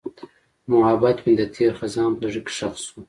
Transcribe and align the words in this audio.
محبت 0.71 1.17
مې 1.25 1.33
د 1.41 1.43
تېر 1.55 1.71
خزان 1.79 2.11
په 2.19 2.25
زړه 2.31 2.41
کې 2.45 2.51
ښخ 2.57 2.73
شو. 2.83 2.99